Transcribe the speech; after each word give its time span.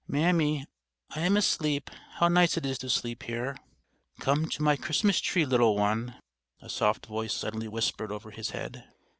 "Mammy, 0.07 0.65
I 1.11 1.19
am 1.19 1.37
asleep; 1.37 1.91
how 2.13 2.27
nice 2.27 2.57
it 2.57 2.65
is 2.65 2.79
to 2.79 2.89
sleep 2.89 3.21
here!" 3.21 3.55
"Come 4.19 4.47
to 4.47 4.63
my 4.63 4.75
Christmas 4.75 5.19
tree, 5.21 5.45
little 5.45 5.75
one," 5.75 6.15
a 6.59 6.69
soft 6.71 7.05
voice 7.05 7.35
suddenly 7.35 7.67
whispered 7.67 8.11
over 8.11 8.31
his 8.31 8.49
head. 8.49 8.83